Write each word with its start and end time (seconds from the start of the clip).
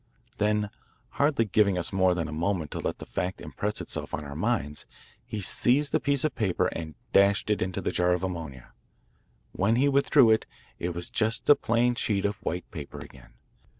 Then 0.39 0.71
hardly 1.09 1.45
giving 1.45 1.77
us 1.77 1.93
more 1.93 2.15
than 2.15 2.27
a 2.27 2.31
moment 2.31 2.71
to 2.71 2.79
let 2.79 2.97
the 2.97 3.05
fact 3.05 3.39
impress 3.39 3.81
itself 3.81 4.15
on 4.15 4.25
our 4.25 4.35
minds, 4.35 4.87
he 5.23 5.41
seized 5.41 5.91
the 5.91 5.99
piece 5.99 6.23
of 6.23 6.33
paper 6.33 6.65
and 6.69 6.95
dashed 7.13 7.51
it 7.51 7.61
into 7.61 7.81
the 7.81 7.91
jar 7.91 8.11
of 8.13 8.23
ammonia. 8.23 8.71
When 9.51 9.75
he 9.75 9.87
withdrew 9.87 10.31
it, 10.31 10.47
it 10.79 10.95
was 10.95 11.11
just 11.11 11.47
a 11.51 11.55
plain 11.55 11.93
sheet 11.93 12.25
of 12.25 12.37
white 12.41 12.65
paper 12.71 12.97
again. 12.97 13.33